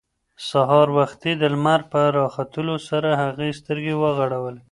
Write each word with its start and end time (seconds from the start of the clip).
سهار 0.49 0.87
وختي 0.97 1.31
د 1.37 1.43
لمر 1.53 1.81
په 1.91 2.01
راختلو 2.17 2.75
سره 2.89 3.09
هغې 3.23 3.49
سترګې 3.59 3.93
وغړولې. 4.01 4.59